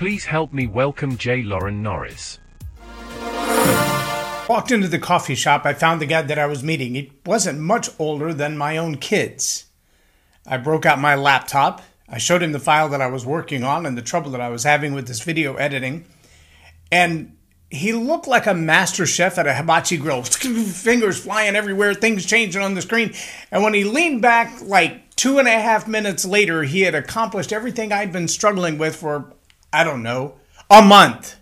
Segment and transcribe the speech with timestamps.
[0.00, 1.42] Please help me welcome J.
[1.42, 2.38] Loren Norris.
[4.48, 6.94] Walked into the coffee shop, I found the guy that I was meeting.
[6.94, 9.66] He wasn't much older than my own kids.
[10.46, 11.82] I broke out my laptop.
[12.08, 14.48] I showed him the file that I was working on and the trouble that I
[14.48, 16.06] was having with this video editing.
[16.90, 17.36] And
[17.68, 22.62] he looked like a master chef at a hibachi grill, fingers flying everywhere, things changing
[22.62, 23.12] on the screen.
[23.52, 27.52] And when he leaned back, like two and a half minutes later, he had accomplished
[27.52, 29.34] everything I'd been struggling with for,
[29.72, 30.34] I don't know,
[30.68, 31.36] a month.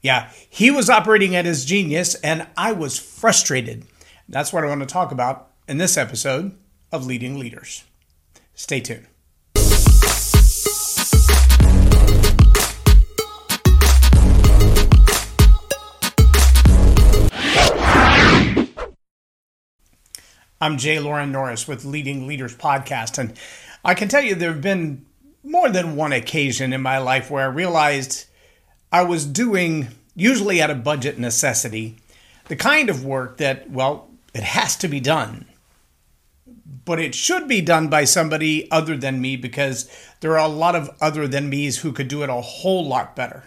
[0.00, 3.84] Yeah, he was operating at his genius, and I was frustrated.
[4.26, 6.56] That's what I want to talk about in this episode
[6.90, 7.84] of Leading Leaders.
[8.54, 9.06] Stay tuned.
[20.62, 23.34] I'm Jay Loren Norris with Leading Leaders Podcast, and
[23.84, 25.04] I can tell you there have been
[25.42, 28.26] more than one occasion in my life where I realized
[28.92, 31.96] I was doing, usually out of budget necessity,
[32.48, 35.46] the kind of work that, well, it has to be done.
[36.84, 39.88] But it should be done by somebody other than me because
[40.20, 43.14] there are a lot of other than me's who could do it a whole lot
[43.14, 43.44] better.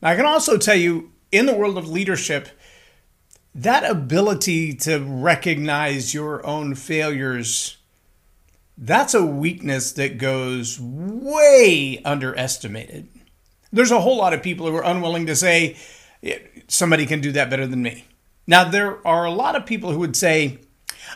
[0.00, 2.50] Now, I can also tell you in the world of leadership,
[3.54, 7.78] that ability to recognize your own failures
[8.76, 13.08] that's a weakness that goes way underestimated.
[13.72, 15.76] There's a whole lot of people who are unwilling to say
[16.68, 18.06] somebody can do that better than me.
[18.46, 20.58] Now there are a lot of people who would say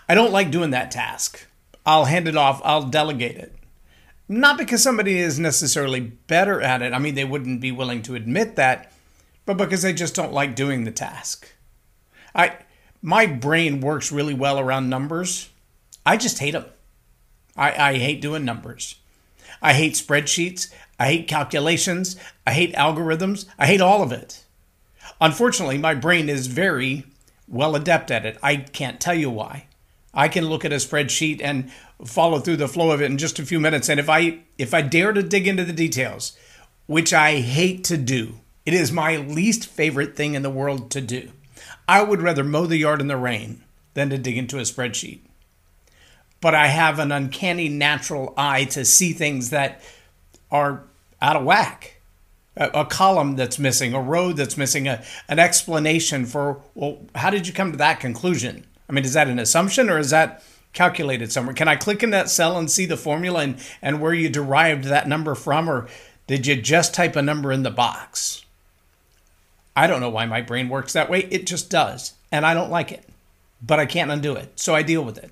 [0.08, 1.46] i don't like doing that task.
[1.84, 2.60] I'll hand it off.
[2.64, 3.54] I'll delegate it.
[4.28, 6.92] Not because somebody is necessarily better at it.
[6.92, 8.92] I mean they wouldn't be willing to admit that
[9.46, 11.48] but because they just don't like doing the task.
[12.34, 12.58] I
[13.00, 15.48] my brain works really well around numbers.
[16.04, 16.66] I just hate them.
[17.56, 18.96] I, I hate doing numbers.
[19.62, 20.72] I hate spreadsheets.
[20.98, 22.16] I hate calculations.
[22.46, 23.46] I hate algorithms.
[23.58, 24.44] I hate all of it.
[25.20, 27.04] Unfortunately, my brain is very
[27.48, 28.38] well adept at it.
[28.42, 29.66] I can't tell you why.
[30.12, 31.70] I can look at a spreadsheet and
[32.04, 33.88] follow through the flow of it in just a few minutes.
[33.88, 36.36] And if I if I dare to dig into the details,
[36.86, 41.00] which I hate to do, it is my least favorite thing in the world to
[41.00, 41.31] do.
[41.88, 43.62] I would rather mow the yard in the rain
[43.94, 45.20] than to dig into a spreadsheet.
[46.41, 49.82] But I have an uncanny natural eye to see things that
[50.50, 50.82] are
[51.20, 52.00] out of whack.
[52.56, 57.30] A, a column that's missing, a row that's missing, a, an explanation for, well, how
[57.30, 58.66] did you come to that conclusion?
[58.88, 60.42] I mean, is that an assumption or is that
[60.72, 61.54] calculated somewhere?
[61.54, 64.84] Can I click in that cell and see the formula and, and where you derived
[64.84, 65.69] that number from?
[65.69, 65.88] Or
[66.26, 68.44] did you just type a number in the box?
[69.75, 71.28] I don't know why my brain works that way.
[71.30, 72.14] It just does.
[72.32, 73.04] And I don't like it.
[73.60, 74.58] But I can't undo it.
[74.58, 75.30] So I deal with it.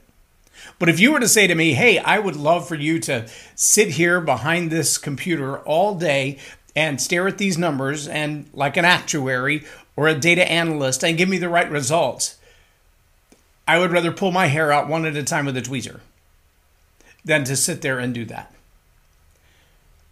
[0.78, 3.28] But if you were to say to me, hey, I would love for you to
[3.54, 6.38] sit here behind this computer all day
[6.76, 9.64] and stare at these numbers and like an actuary
[9.96, 12.38] or a data analyst and give me the right results,
[13.66, 16.00] I would rather pull my hair out one at a time with a tweezer
[17.24, 18.52] than to sit there and do that.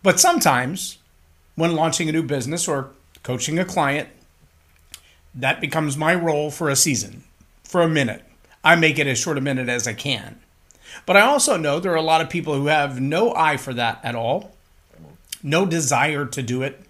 [0.02, 0.98] But sometimes,
[1.54, 2.90] when launching a new business or
[3.22, 4.08] coaching a client,
[5.34, 7.24] that becomes my role for a season,
[7.64, 8.24] for a minute.
[8.64, 10.38] I make it as short a minute as I can.
[11.06, 13.74] But I also know there are a lot of people who have no eye for
[13.74, 14.52] that at all,
[15.42, 16.80] no desire to do it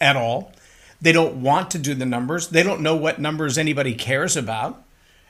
[0.00, 0.52] at all.
[1.00, 2.48] They don't want to do the numbers.
[2.48, 4.82] They don't know what numbers anybody cares about.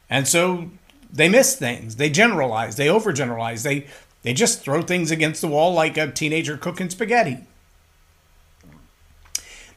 [0.08, 0.70] And so
[1.12, 1.96] they miss things.
[1.96, 3.62] They generalize, they overgeneralize.
[3.62, 3.86] They
[4.22, 7.38] they just throw things against the wall like a teenager cooking spaghetti.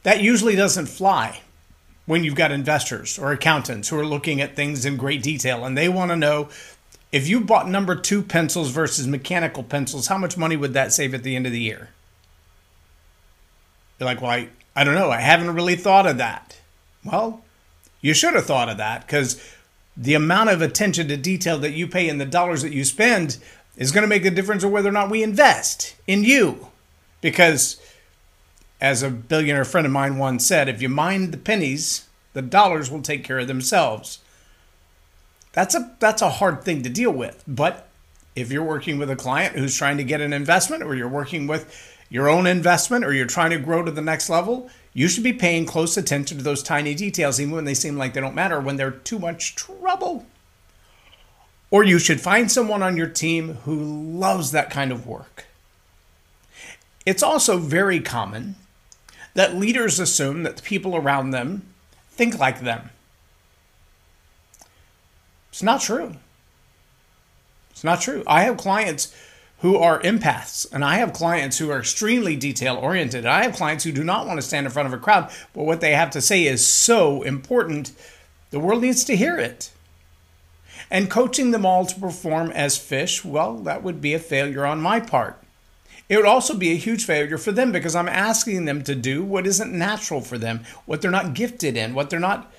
[0.02, 1.42] That usually doesn't fly
[2.06, 5.76] when you've got investors or accountants who are looking at things in great detail and
[5.76, 6.48] they want to know
[7.12, 11.12] if you bought number two pencils versus mechanical pencils, how much money would that save
[11.14, 11.90] at the end of the year?
[13.98, 15.10] You're like, well, I, I don't know.
[15.10, 16.60] I haven't really thought of that.
[17.04, 17.42] Well,
[18.00, 19.42] you should have thought of that because
[19.96, 23.38] the amount of attention to detail that you pay and the dollars that you spend
[23.76, 26.68] is going to make the difference of whether or not we invest in you.
[27.20, 27.79] Because
[28.80, 32.90] as a billionaire friend of mine once said, if you mind the pennies, the dollars
[32.90, 34.20] will take care of themselves.
[35.52, 37.42] That's a that's a hard thing to deal with.
[37.46, 37.88] But
[38.36, 41.46] if you're working with a client who's trying to get an investment or you're working
[41.46, 45.24] with your own investment or you're trying to grow to the next level, you should
[45.24, 48.34] be paying close attention to those tiny details even when they seem like they don't
[48.34, 50.24] matter when they're too much trouble.
[51.70, 55.46] Or you should find someone on your team who loves that kind of work.
[57.06, 58.56] It's also very common
[59.34, 61.62] that leaders assume that the people around them
[62.10, 62.90] think like them.
[65.50, 66.16] It's not true.
[67.70, 68.22] It's not true.
[68.26, 69.14] I have clients
[69.60, 70.66] who are empaths.
[70.72, 73.26] And I have clients who are extremely detail oriented.
[73.26, 75.64] I have clients who do not want to stand in front of a crowd, but
[75.64, 77.92] what they have to say is so important.
[78.50, 79.70] The world needs to hear it.
[80.90, 84.80] And coaching them all to perform as fish, well, that would be a failure on
[84.80, 85.39] my part.
[86.10, 89.22] It would also be a huge failure for them because I'm asking them to do
[89.22, 92.52] what isn't natural for them, what they're not gifted in, what they're not,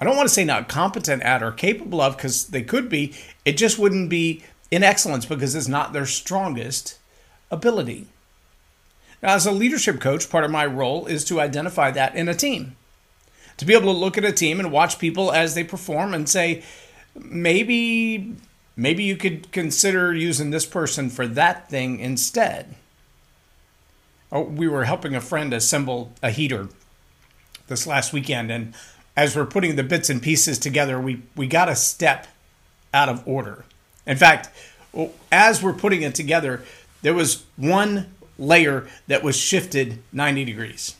[0.00, 3.12] I don't want to say not competent at or capable of because they could be.
[3.44, 7.00] It just wouldn't be in excellence because it's not their strongest
[7.50, 8.06] ability.
[9.20, 12.34] Now, as a leadership coach, part of my role is to identify that in a
[12.34, 12.76] team.
[13.56, 16.28] To be able to look at a team and watch people as they perform and
[16.28, 16.62] say,
[17.16, 18.36] maybe
[18.76, 22.76] maybe you could consider using this person for that thing instead.
[24.34, 26.68] Oh, we were helping a friend assemble a heater
[27.68, 28.74] this last weekend, and
[29.16, 32.26] as we're putting the bits and pieces together, we, we got a step
[32.92, 33.64] out of order.
[34.08, 34.50] In fact,
[35.30, 36.62] as we're putting it together,
[37.02, 40.96] there was one layer that was shifted 90 degrees.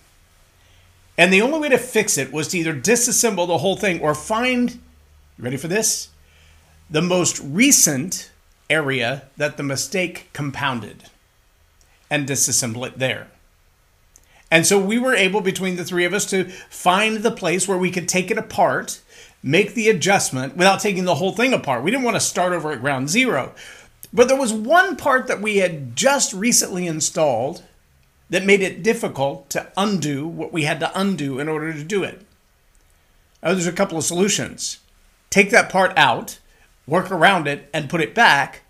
[1.19, 4.15] And the only way to fix it was to either disassemble the whole thing or
[4.15, 4.79] find,
[5.41, 6.09] ready for this?
[6.89, 8.31] The most recent
[8.71, 11.11] area that the mistake compounded
[12.11, 13.29] and disassemble it there.
[14.51, 17.79] And so we were able, between the three of us, to find the place where
[17.79, 19.01] we could take it apart,
[19.43, 21.83] make the adjustment without taking the whole thing apart.
[21.83, 23.53] We didn't want to start over at ground zero.
[24.13, 27.65] But there was one part that we had just recently installed
[28.31, 32.05] that made it difficult to undo what we had to undo in order to do
[32.05, 32.25] it.
[33.43, 34.79] Now, there's a couple of solutions.
[35.31, 36.39] Take that part out,
[36.87, 38.63] work around it, and put it back,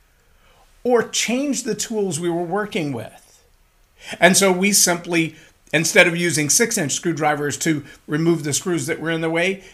[0.82, 3.23] or change the tools we were working with.
[4.20, 5.36] And so we simply,
[5.72, 9.64] instead of using six inch screwdrivers to remove the screws that were in the way,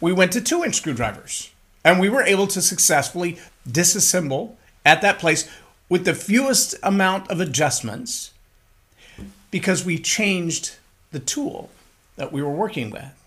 [0.00, 1.50] we went to two inch screwdrivers.
[1.84, 3.38] And we were able to successfully
[3.68, 4.54] disassemble
[4.84, 5.48] at that place
[5.88, 8.32] with the fewest amount of adjustments
[9.50, 10.76] because we changed
[11.10, 11.70] the tool
[12.16, 13.19] that we were working with.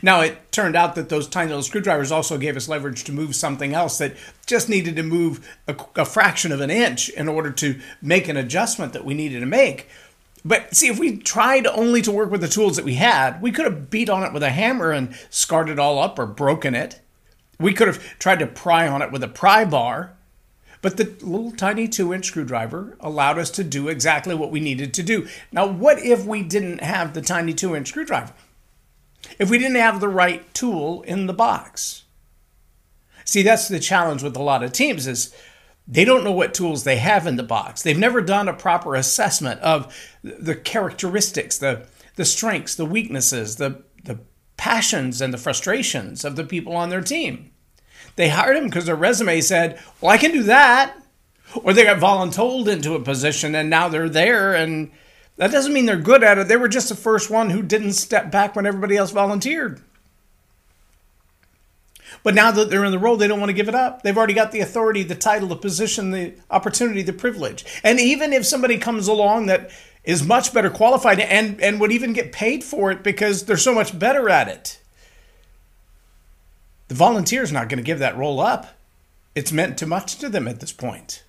[0.00, 3.34] Now, it turned out that those tiny little screwdrivers also gave us leverage to move
[3.34, 7.50] something else that just needed to move a, a, fraction of an inch in order
[7.50, 9.88] to make an adjustment that we needed to make.
[10.44, 13.52] But see, if we tried only to work with the tools that we had, we
[13.52, 16.74] could have beat on it with a hammer and scarred it all up or broken
[16.74, 17.00] it.
[17.60, 20.14] We could have tried to pry on it with a pry bar.
[20.80, 24.92] But the little tiny two inch screwdriver allowed us to do exactly what we needed
[24.94, 25.28] to do.
[25.52, 28.32] Now, what if we didn't have the tiny two inch screwdriver?
[29.38, 32.04] If we didn't have the right tool in the box.
[33.24, 35.34] See, that's the challenge with a lot of teams is
[35.86, 37.82] they don't know what tools they have in the box.
[37.82, 41.86] They've never done a proper assessment of the characteristics, the
[42.16, 44.18] the strengths, the weaknesses, the the
[44.56, 47.50] passions and the frustrations of the people on their team.
[48.16, 50.96] They hired him because their resume said, "Well, I can do that."
[51.54, 54.90] Or they got voluntold into a position and now they're there and
[55.42, 56.46] that doesn't mean they're good at it.
[56.46, 59.80] They were just the first one who didn't step back when everybody else volunteered.
[62.22, 64.02] But now that they're in the role, they don't want to give it up.
[64.02, 67.64] They've already got the authority, the title, the position, the opportunity, the privilege.
[67.82, 69.72] And even if somebody comes along that
[70.04, 73.74] is much better qualified and, and would even get paid for it because they're so
[73.74, 74.80] much better at it,
[76.86, 78.78] the volunteer is not going to give that role up.
[79.34, 81.24] It's meant too much to them at this point.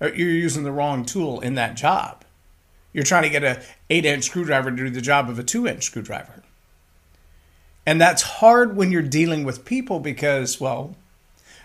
[0.00, 2.23] Uh, you're using the wrong tool in that job.
[2.94, 3.60] You're trying to get a
[3.90, 6.42] 8 inch screwdriver to do the job of a 2 inch screwdriver.
[7.84, 10.96] And that's hard when you're dealing with people because, well,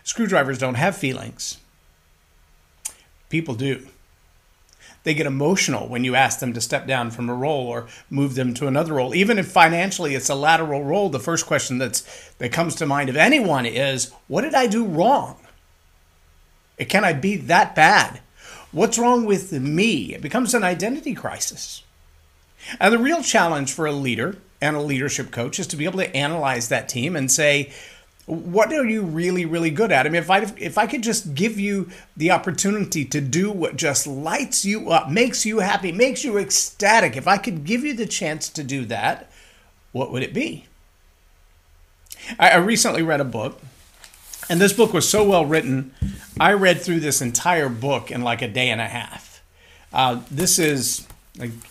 [0.03, 1.59] screwdrivers don't have feelings.
[3.29, 3.87] People do.
[5.03, 8.35] They get emotional when you ask them to step down from a role or move
[8.35, 9.15] them to another role.
[9.15, 12.01] Even if financially it's a lateral role, the first question that's
[12.39, 15.37] that comes to mind of anyone is, what did I do wrong?
[16.89, 18.19] Can I be that bad?
[18.71, 20.13] What's wrong with me?
[20.13, 21.83] It becomes an identity crisis.
[22.79, 25.99] And the real challenge for a leader and a leadership coach is to be able
[25.99, 27.71] to analyze that team and say,
[28.25, 30.05] what are you really, really good at?
[30.05, 33.75] I mean, if I if I could just give you the opportunity to do what
[33.75, 37.95] just lights you up, makes you happy, makes you ecstatic, if I could give you
[37.95, 39.31] the chance to do that,
[39.93, 40.67] what would it be?
[42.37, 43.59] I, I recently read a book
[44.49, 45.93] and this book was so well written,
[46.39, 49.43] I read through this entire book in like a day and a half.
[49.91, 51.07] Uh, this is,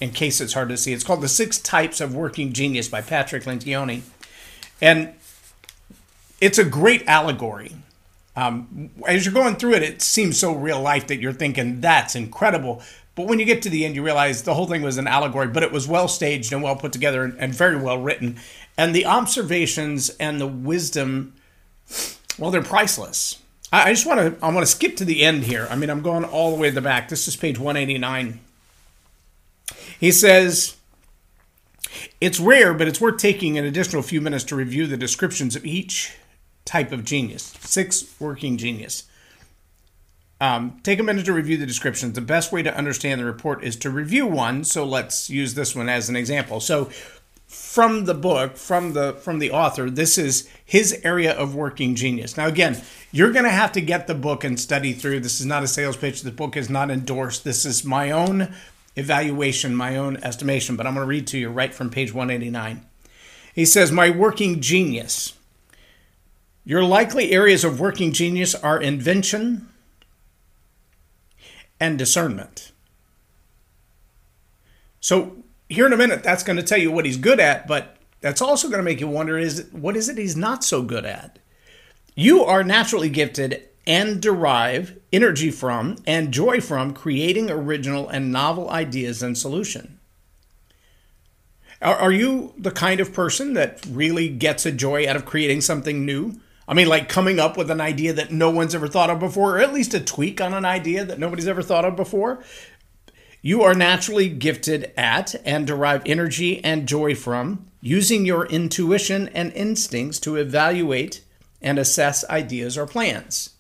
[0.01, 3.01] in case it's hard to see, it's called The Six Types of Working Genius by
[3.01, 4.03] Patrick Lencioni.
[4.81, 5.15] And
[6.41, 7.77] it's a great allegory.
[8.37, 12.15] Um, as you're going through it, it seems so real life that you're thinking, that's
[12.15, 12.83] incredible.
[13.15, 15.49] But when you get to the end, you realize the whole thing was an allegory,
[15.49, 18.39] but it was well staged and well put together and, and very well written.
[18.77, 21.35] And the observations and the wisdom
[22.39, 23.43] well, they're priceless.
[23.73, 25.67] I just want to I want to skip to the end here.
[25.71, 27.09] I mean, I'm going all the way to the back.
[27.09, 28.41] This is page 189.
[30.01, 30.77] He says,
[32.21, 35.67] "It's rare, but it's worth taking an additional few minutes to review the descriptions of
[35.67, 36.13] each
[36.65, 37.55] type of genius.
[37.61, 39.05] Six working genius.
[40.41, 42.13] Um, take a minute to review the descriptions.
[42.13, 44.63] The best way to understand the report is to review one.
[44.65, 46.61] So let's use this one as an example.
[46.61, 46.91] So
[47.49, 52.37] from the book, from the from the author, this is his area of working genius.
[52.37, 55.21] Now again, you're going to have to get the book and study through.
[55.21, 56.23] This is not a sales pitch.
[56.23, 57.45] The book is not endorsed.
[57.45, 58.55] This is my own
[58.97, 62.85] evaluation, my own estimation, but I'm going to read to you right from page 189.
[63.55, 65.35] He says, "My working genius.
[66.65, 69.69] Your likely areas of working genius are invention,
[71.81, 72.73] and discernment.
[75.01, 75.38] So,
[75.69, 78.43] here in a minute, that's going to tell you what he's good at, but that's
[78.43, 81.39] also going to make you wonder is what is it he's not so good at?
[82.15, 88.71] You are naturally gifted and derive energy from and joy from creating original and novel
[88.71, 89.99] ideas and solution.
[91.81, 95.61] Are, are you the kind of person that really gets a joy out of creating
[95.61, 96.41] something new?
[96.67, 99.57] I mean, like coming up with an idea that no one's ever thought of before,
[99.57, 102.45] or at least a tweak on an idea that nobody's ever thought of before.
[103.41, 109.53] You are naturally gifted at and derive energy and joy from using your intuition and
[109.53, 111.23] instincts to evaluate
[111.63, 113.51] and assess ideas or plans.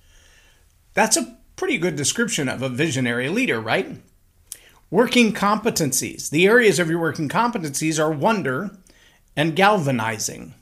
[0.94, 4.00] That's a pretty good description of a visionary leader, right?
[4.90, 6.30] Working competencies.
[6.30, 8.76] The areas of your working competencies are wonder
[9.36, 10.54] and galvanizing.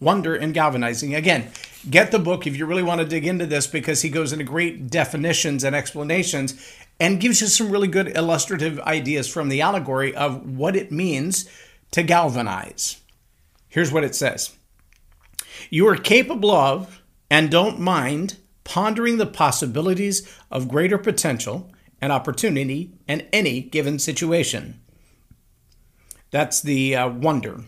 [0.00, 1.14] Wonder and galvanizing.
[1.14, 1.50] Again,
[1.88, 4.44] get the book if you really want to dig into this because he goes into
[4.44, 6.54] great definitions and explanations
[7.00, 11.48] and gives you some really good illustrative ideas from the allegory of what it means
[11.90, 13.00] to galvanize.
[13.68, 14.56] Here's what it says
[15.70, 22.92] You are capable of and don't mind pondering the possibilities of greater potential and opportunity
[23.06, 24.80] in any given situation.
[26.30, 27.64] That's the uh, wonder.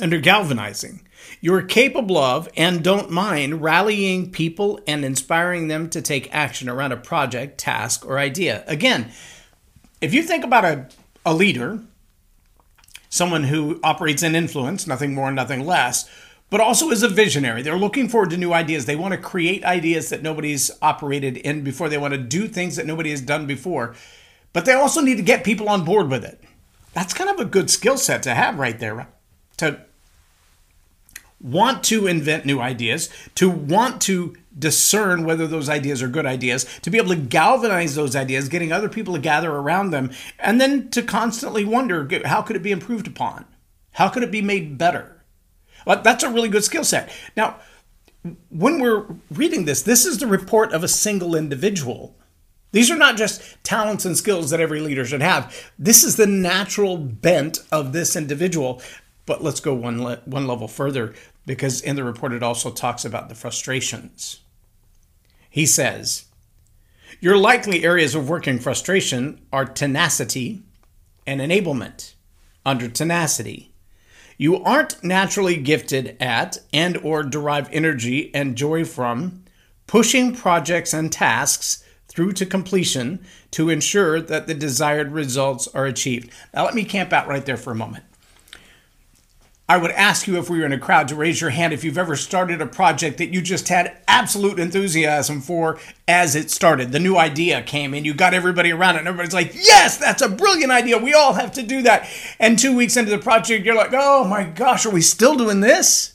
[0.00, 1.06] Under galvanizing,
[1.40, 6.68] you are capable of and don't mind rallying people and inspiring them to take action
[6.68, 8.64] around a project, task, or idea.
[8.66, 9.10] Again,
[10.00, 10.88] if you think about a,
[11.24, 11.80] a leader,
[13.08, 16.08] someone who operates in influence, nothing more, nothing less,
[16.50, 17.62] but also is a visionary.
[17.62, 18.86] They're looking forward to new ideas.
[18.86, 21.88] They want to create ideas that nobody's operated in before.
[21.88, 23.94] They want to do things that nobody has done before.
[24.52, 26.40] But they also need to get people on board with it.
[26.92, 29.08] That's kind of a good skill set to have right there.
[29.56, 29.84] To
[31.44, 36.64] want to invent new ideas, to want to discern whether those ideas are good ideas,
[36.80, 40.60] to be able to galvanize those ideas, getting other people to gather around them, and
[40.60, 43.44] then to constantly wonder how could it be improved upon?
[43.92, 45.22] How could it be made better?
[45.86, 47.12] Well, that's a really good skill set.
[47.36, 47.60] Now,
[48.48, 52.16] when we're reading this, this is the report of a single individual.
[52.72, 55.54] These are not just talents and skills that every leader should have.
[55.78, 58.80] This is the natural bent of this individual.
[59.26, 61.14] But let's go one, le- one level further
[61.46, 64.40] because in the report it also talks about the frustrations.
[65.48, 66.24] He says,
[67.20, 70.62] Your likely areas of working frustration are tenacity
[71.26, 72.14] and enablement.
[72.66, 73.74] Under tenacity,
[74.36, 79.44] you aren't naturally gifted at and or derive energy and joy from
[79.86, 86.30] pushing projects and tasks through to completion to ensure that the desired results are achieved.
[86.52, 88.04] Now let me camp out right there for a moment.
[89.66, 91.84] I would ask you if we were in a crowd to raise your hand if
[91.84, 96.92] you've ever started a project that you just had absolute enthusiasm for as it started.
[96.92, 100.20] The new idea came and you got everybody around it, and everybody's like, Yes, that's
[100.20, 100.98] a brilliant idea.
[100.98, 102.06] We all have to do that.
[102.38, 105.60] And two weeks into the project, you're like, Oh my gosh, are we still doing
[105.60, 106.14] this?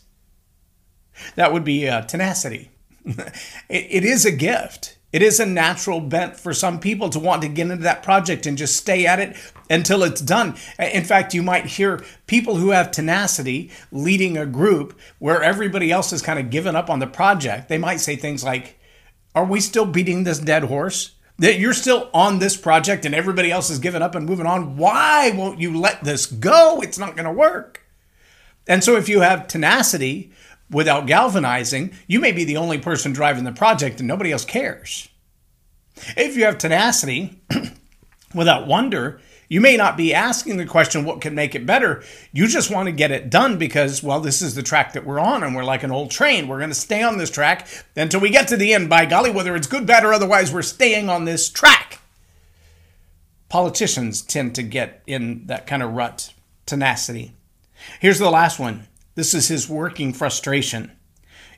[1.36, 2.70] That would be uh, tenacity.
[3.06, 3.26] it,
[3.70, 4.99] it is a gift.
[5.12, 8.46] It is a natural bent for some people to want to get into that project
[8.46, 9.36] and just stay at it
[9.70, 10.56] until it's done.
[10.78, 16.12] In fact, you might hear people who have tenacity leading a group where everybody else
[16.12, 17.70] has kind of given up on the project.
[17.70, 18.80] They might say things like,
[19.34, 21.16] Are we still beating this dead horse?
[21.40, 24.78] That you're still on this project and everybody else has given up and moving on.
[24.78, 26.82] Why won't you let this go?
[26.82, 27.82] It's not going to work.
[28.68, 30.32] And so, if you have tenacity,
[30.70, 35.10] without galvanizing, you may be the only person driving the project and nobody else cares.
[36.16, 37.42] If you have tenacity
[38.34, 42.04] without wonder, you may not be asking the question, what can make it better?
[42.32, 45.20] You just want to get it done because, well, this is the track that we're
[45.20, 46.48] on and we're like an old train.
[46.48, 48.90] We're going to stay on this track until we get to the end.
[48.90, 52.00] By golly, whether it's good, bad, or otherwise, we're staying on this track.
[53.50, 56.32] Politicians tend to get in that kind of rut,
[56.68, 57.34] tenacity.
[58.00, 58.88] Here's the last one
[59.20, 60.90] this is his working frustration.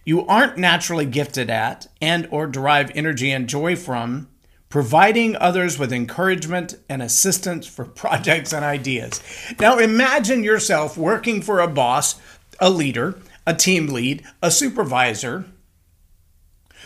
[0.04, 4.28] you aren't naturally gifted at and or derive energy and joy from
[4.68, 9.22] providing others with encouragement and assistance for projects and ideas.
[9.60, 12.20] Now imagine yourself working for a boss,
[12.60, 15.46] a leader, a team lead, a supervisor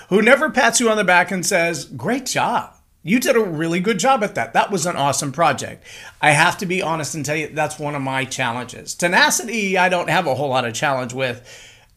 [0.10, 2.75] who never pats you on the back and says, "Great job.
[3.08, 4.54] You did a really good job at that.
[4.54, 5.86] That was an awesome project."
[6.22, 8.96] I have to be honest and tell you that's one of my challenges.
[8.96, 11.42] Tenacity, I don't have a whole lot of challenge with.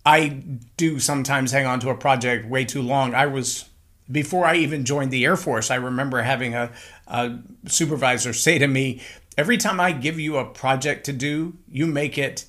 [0.04, 0.28] I
[0.76, 3.14] do sometimes hang on to a project way too long.
[3.14, 3.64] I was
[4.10, 6.70] before I even joined the Air Force, I remember having a,
[7.06, 9.02] a, supervisor say to me,
[9.36, 12.44] Every time I give you a project to do, you make it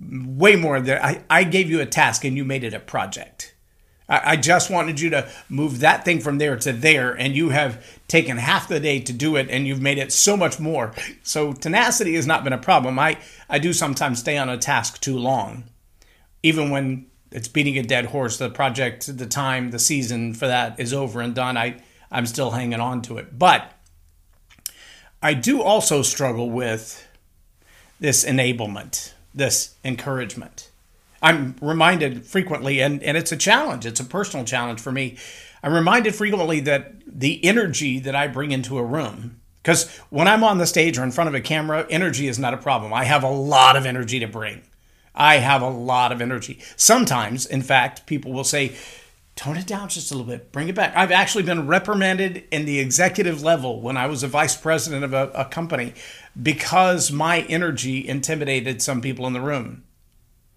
[0.00, 3.52] way more than I, I gave you a task and you made it a project.
[4.10, 7.50] I, I just wanted you to move that thing from there to there, and you
[7.50, 10.92] have taken half the day to do it and you've made it so much more.
[11.22, 12.98] So, tenacity has not been a problem.
[12.98, 15.64] I, I do sometimes stay on a task too long,
[16.42, 18.36] even when it's beating a dead horse.
[18.36, 21.56] The project, the time, the season for that is over and done.
[21.56, 23.72] I I'm still hanging on to it, but
[25.22, 27.06] I do also struggle with
[28.00, 30.69] this enablement, this encouragement.
[31.22, 35.16] I'm reminded frequently, and, and it's a challenge, it's a personal challenge for me.
[35.62, 40.42] I'm reminded frequently that the energy that I bring into a room, because when I'm
[40.42, 42.94] on the stage or in front of a camera, energy is not a problem.
[42.94, 44.62] I have a lot of energy to bring.
[45.14, 46.60] I have a lot of energy.
[46.76, 48.72] Sometimes, in fact, people will say,
[49.36, 50.94] tone it down just a little bit, bring it back.
[50.96, 55.12] I've actually been reprimanded in the executive level when I was a vice president of
[55.12, 55.94] a, a company
[56.40, 59.84] because my energy intimidated some people in the room.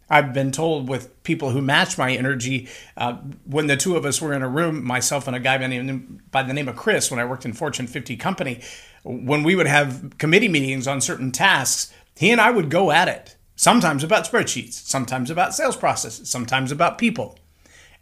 [0.10, 2.68] I've been told with people who match my energy,
[2.98, 5.68] uh, when the two of us were in a room, myself and a guy by
[5.68, 8.62] the, name, by the name of Chris, when I worked in Fortune 50 company,
[9.04, 13.08] when we would have committee meetings on certain tasks, he and I would go at
[13.08, 17.38] it sometimes about spreadsheets, sometimes about sales processes, sometimes about people.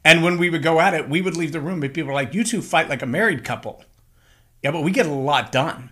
[0.03, 2.13] And when we would go at it, we would leave the room, but people were
[2.13, 3.83] like, You two fight like a married couple.
[4.63, 5.91] Yeah, but we get a lot done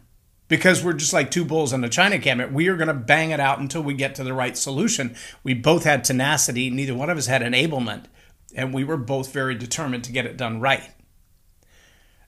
[0.50, 2.51] because we're just like two bulls in a china cabinet.
[2.51, 5.15] We are going to bang it out until we get to the right solution.
[5.44, 8.06] We both had tenacity, neither one of us had enablement,
[8.54, 10.91] and we were both very determined to get it done right.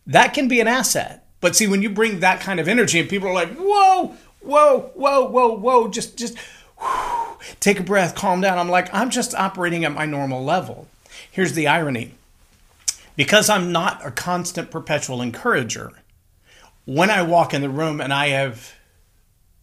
[0.07, 1.25] That can be an asset.
[1.41, 4.91] But see, when you bring that kind of energy and people are like, whoa, whoa,
[4.93, 6.37] whoa, whoa, whoa, just, just,
[7.59, 8.57] take a breath, calm down.
[8.57, 10.87] I'm like, I'm just operating at my normal level.
[11.31, 12.13] Here's the irony
[13.15, 15.91] because I'm not a constant, perpetual encourager,
[16.85, 18.73] when I walk in the room and I have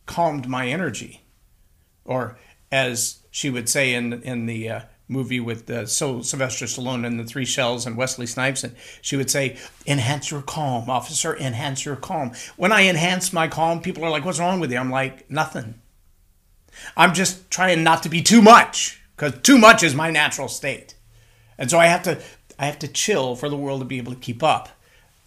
[0.07, 1.22] calmed my energy,
[2.04, 2.38] or
[2.70, 7.18] as she would say in, in the uh, movie with uh, so Sylvester Stallone and
[7.18, 11.37] the Three Shells and Wesley Snipes, and she would say, "Enhance your calm, officer.
[11.37, 14.78] Enhance your calm." When I enhance my calm, people are like, "What's wrong with you?"
[14.78, 15.81] I'm like, "Nothing."
[16.96, 20.94] I'm just trying not to be too much because too much is my natural state.
[21.57, 22.20] And so I have to
[22.59, 24.68] I have to chill for the world to be able to keep up.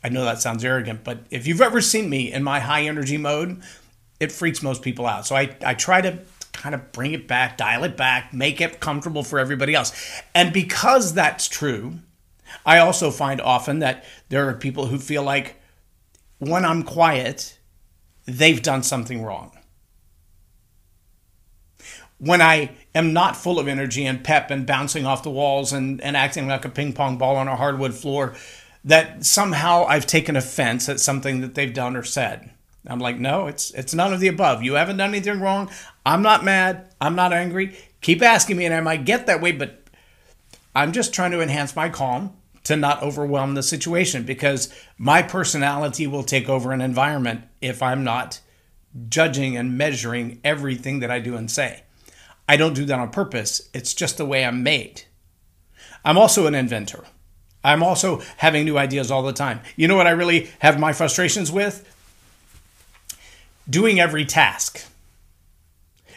[0.03, 3.17] I know that sounds arrogant, but if you've ever seen me in my high energy
[3.17, 3.61] mode,
[4.19, 5.27] it freaks most people out.
[5.27, 6.19] So I, I try to
[6.53, 9.93] kind of bring it back, dial it back, make it comfortable for everybody else.
[10.33, 11.99] And because that's true,
[12.65, 15.61] I also find often that there are people who feel like
[16.39, 17.57] when I'm quiet,
[18.25, 19.51] they've done something wrong
[22.21, 25.99] when I am not full of energy and pep and bouncing off the walls and,
[26.01, 28.35] and acting like a ping pong ball on a hardwood floor,
[28.83, 32.51] that somehow I've taken offense at something that they've done or said.
[32.87, 34.63] I'm like, no, it's it's none of the above.
[34.63, 35.69] You haven't done anything wrong.
[36.05, 36.93] I'm not mad.
[36.99, 37.77] I'm not angry.
[38.01, 39.83] Keep asking me, and I might get that way, but
[40.73, 46.07] I'm just trying to enhance my calm to not overwhelm the situation because my personality
[46.07, 48.39] will take over an environment if I'm not
[49.09, 51.83] judging and measuring everything that I do and say.
[52.47, 53.69] I don't do that on purpose.
[53.73, 55.03] It's just the way I'm made.
[56.03, 57.05] I'm also an inventor.
[57.63, 59.61] I'm also having new ideas all the time.
[59.75, 61.87] You know what I really have my frustrations with?
[63.69, 64.85] Doing every task.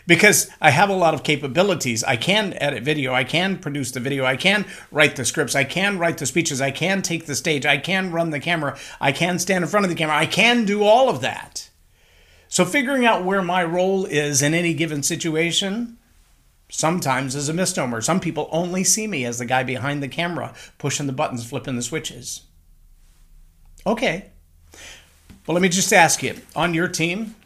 [0.07, 2.05] Because I have a lot of capabilities.
[2.05, 5.65] I can edit video, I can produce the video, I can write the scripts, I
[5.65, 9.13] can write the speeches, I can take the stage, I can run the camera, I
[9.13, 11.71] can stand in front of the camera, I can do all of that.
[12.49, 15.97] So, figuring out where my role is in any given situation
[16.77, 18.01] sometimes is a misnomer.
[18.01, 21.77] Some people only see me as the guy behind the camera pushing the buttons, flipping
[21.77, 22.43] the switches.
[23.87, 24.31] Okay.
[25.47, 27.37] Well, let me just ask you on your team,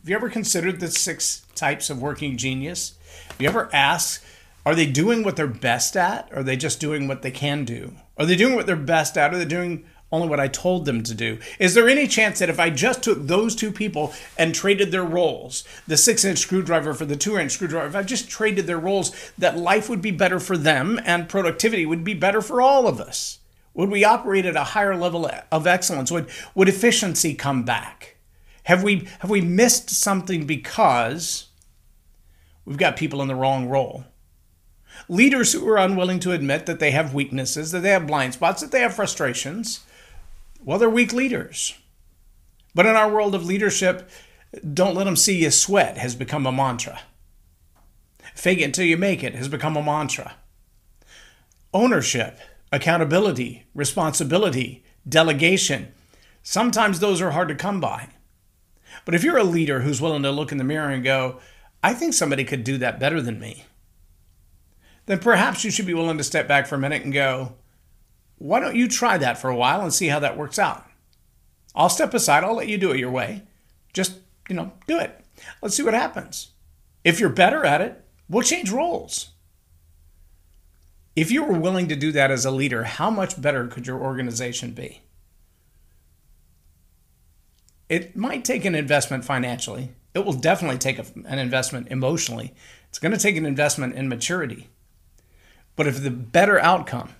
[0.00, 2.96] have you ever considered the six types of working genius?
[3.28, 4.24] Have you ever asked,
[4.64, 6.28] are they doing what they're best at?
[6.32, 7.92] Or are they just doing what they can do?
[8.16, 9.34] Are they doing what they're best at?
[9.34, 9.84] Are they doing
[10.16, 11.38] only what I told them to do.
[11.58, 15.04] Is there any chance that if I just took those two people and traded their
[15.04, 18.78] roles, the six inch screwdriver for the two inch screwdriver, if I just traded their
[18.78, 22.88] roles, that life would be better for them and productivity would be better for all
[22.88, 23.38] of us?
[23.74, 26.10] Would we operate at a higher level of excellence?
[26.10, 28.16] Would, would efficiency come back?
[28.64, 31.48] Have we, have we missed something because
[32.64, 34.04] we've got people in the wrong role?
[35.08, 38.62] Leaders who are unwilling to admit that they have weaknesses, that they have blind spots,
[38.62, 39.84] that they have frustrations,
[40.66, 41.78] well, they're weak leaders.
[42.74, 44.10] But in our world of leadership,
[44.74, 47.00] don't let them see you sweat has become a mantra.
[48.34, 50.34] Fake it until you make it has become a mantra.
[51.72, 52.38] Ownership
[52.72, 55.92] accountability, responsibility, delegation.
[56.42, 58.08] Sometimes those are hard to come by.
[59.04, 61.38] But if you're a leader who's willing to look in the mirror and go,
[61.82, 63.66] I think somebody could do that better than me,
[65.06, 67.54] then perhaps you should be willing to step back for a minute and go,
[68.38, 70.84] why don't you try that for a while and see how that works out?
[71.74, 73.42] I'll step aside, I'll let you do it your way.
[73.92, 74.18] Just,
[74.48, 75.24] you know, do it.
[75.62, 76.50] Let's see what happens.
[77.04, 79.30] If you're better at it, we'll change roles.
[81.14, 83.98] If you were willing to do that as a leader, how much better could your
[83.98, 85.02] organization be?
[87.88, 89.90] It might take an investment financially.
[90.12, 92.54] It will definitely take an investment emotionally.
[92.88, 94.68] It's going to take an investment in maturity.
[95.74, 97.10] But if the better outcome,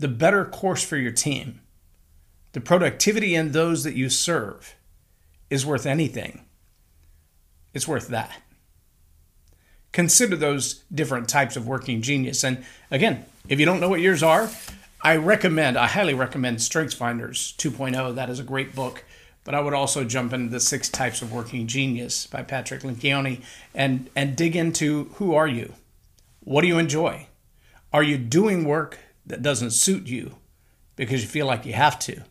[0.00, 1.60] the better course for your team,
[2.52, 4.74] the productivity in those that you serve
[5.48, 6.44] is worth anything,
[7.72, 8.32] it's worth that
[9.92, 12.44] consider those different types of working genius.
[12.44, 14.50] And again, if you don't know what yours are,
[15.02, 18.14] I recommend, I highly recommend Strengths Finders 2.0.
[18.14, 19.04] That is a great book.
[19.42, 23.42] But I would also jump into the six types of working genius by Patrick Lencioni
[23.74, 25.72] and, and dig into who are you?
[26.40, 27.26] What do you enjoy?
[27.90, 28.98] Are you doing work
[29.30, 30.36] that doesn't suit you
[30.96, 32.22] because you feel like you have to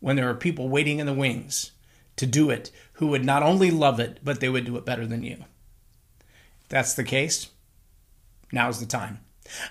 [0.00, 1.72] when there are people waiting in the wings
[2.16, 5.06] to do it who would not only love it, but they would do it better
[5.06, 5.44] than you?
[6.62, 7.50] If that's the case,
[8.52, 9.20] now's the time.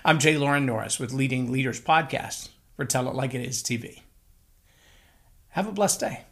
[0.04, 4.02] I'm Jay Loren Norris with Leading Leaders Podcast for Tell It Like It Is TV.
[5.50, 6.24] Have a blessed day.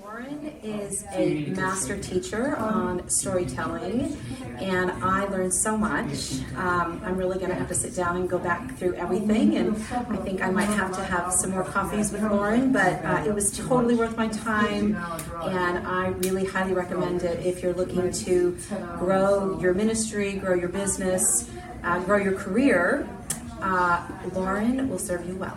[0.00, 4.16] Loren is a master teacher on storytelling,
[4.60, 6.40] and I learned so much.
[6.56, 9.76] Um, I'm really going to have to sit down and go back through everything, and
[9.92, 13.34] I think I might have to have some more coffees with Loren, but uh, it
[13.34, 14.96] was totally worth my time,
[15.44, 18.58] and I really highly recommend it if you're looking to
[18.98, 21.48] grow your ministry, grow your business,
[21.84, 23.08] uh, grow your career.
[23.60, 25.56] Uh, Loren will serve you well.